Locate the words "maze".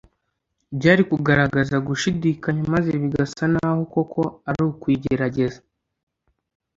2.73-2.89